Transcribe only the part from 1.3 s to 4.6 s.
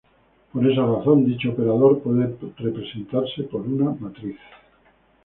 operador puede representarse por una matriz.